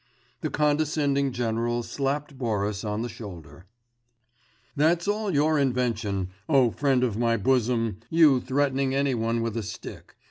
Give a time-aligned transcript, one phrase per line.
[0.41, 3.67] The condescending general slapped Boris on the shoulder.
[4.75, 7.97] 'That's all your invention, O friend of my bosom....
[8.09, 10.15] You threatening any one with a stick....